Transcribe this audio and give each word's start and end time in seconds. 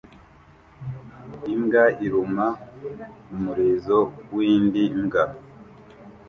Imbwa 1.53 1.83
iruma 2.05 2.45
umurizo 3.33 3.99
w'indi 4.35 4.83
mbwa 5.01 5.23